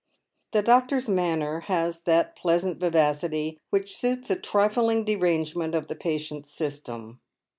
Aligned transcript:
The 0.51 0.63
doctor's 0.63 1.07
manner 1.07 1.59
has 1.67 2.01
that 2.05 2.35
plea 2.35 2.57
sant 2.57 2.79
vivacity 2.79 3.59
which 3.69 3.95
suits 3.95 4.31
a 4.31 4.35
trifling 4.35 5.05
derangement 5.05 5.75
of 5.75 5.89
the 5.89 5.95
patient's 5.95 6.49
system. 6.51 7.21